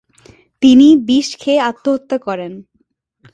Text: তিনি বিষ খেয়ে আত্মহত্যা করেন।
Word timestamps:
তিনি 0.61 0.87
বিষ 1.07 1.27
খেয়ে 1.41 1.65
আত্মহত্যা 1.69 2.17
করেন। 2.27 2.51